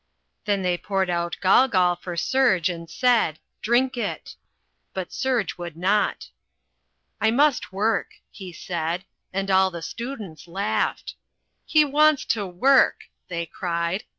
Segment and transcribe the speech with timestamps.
[0.45, 4.35] Then they poured out golgol for Serge and said, "Drink it."
[4.95, 6.31] But Serge would not.
[7.21, 11.13] "I must work," he said, and all the students laughed.
[11.67, 14.03] "He wants to work!" they cried.